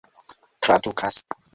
tradukas 0.63 1.15